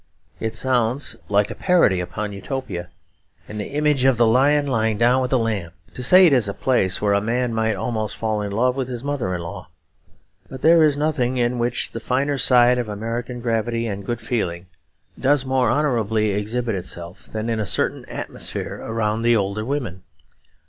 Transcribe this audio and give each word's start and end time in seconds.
It 0.39 0.55
sounds 0.55 1.15
like 1.29 1.51
a 1.51 1.53
parody 1.53 1.99
upon 1.99 2.33
Utopia, 2.33 2.89
and 3.47 3.59
the 3.59 3.67
image 3.67 4.03
of 4.03 4.17
the 4.17 4.25
lion 4.25 4.65
lying 4.65 4.97
down 4.97 5.21
with 5.21 5.29
the 5.29 5.37
lamb, 5.37 5.73
to 5.93 6.01
say 6.01 6.25
it 6.25 6.33
is 6.33 6.47
a 6.47 6.55
place 6.55 6.99
where 6.99 7.13
a 7.13 7.21
man 7.21 7.53
might 7.53 7.75
almost 7.75 8.17
fall 8.17 8.41
in 8.41 8.51
love 8.51 8.75
with 8.75 8.87
his 8.87 9.03
mother 9.03 9.35
in 9.35 9.41
law. 9.41 9.69
But 10.49 10.63
there 10.63 10.81
is 10.81 10.97
nothing 10.97 11.37
in 11.37 11.59
which 11.59 11.91
the 11.91 11.99
finer 11.99 12.39
side 12.39 12.79
of 12.79 12.89
American 12.89 13.41
gravity 13.41 13.85
and 13.85 14.03
good 14.03 14.21
feeling 14.21 14.65
does 15.19 15.45
more 15.45 15.69
honourably 15.69 16.31
exhibit 16.31 16.73
itself 16.73 17.27
than 17.27 17.47
in 17.47 17.59
a 17.59 17.65
certain 17.67 18.03
atmosphere 18.05 18.77
around 18.83 19.21
the 19.21 19.35
older 19.35 19.63
women. 19.63 20.01